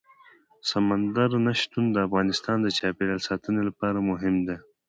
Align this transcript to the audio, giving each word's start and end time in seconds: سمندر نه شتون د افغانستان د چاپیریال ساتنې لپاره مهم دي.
سمندر 0.69 1.29
نه 1.45 1.53
شتون 1.61 1.85
د 1.91 1.97
افغانستان 2.07 2.57
د 2.61 2.67
چاپیریال 2.77 3.21
ساتنې 3.27 3.61
لپاره 3.69 4.05
مهم 4.09 4.35
دي. 4.47 4.57